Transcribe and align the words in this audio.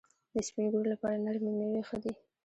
د 0.33 0.35
سپین 0.47 0.67
ږیرو 0.73 0.91
لپاره 0.93 1.21
نرمې 1.25 1.51
میوې 1.57 1.81
ښې 1.87 1.97
دي. 2.03 2.13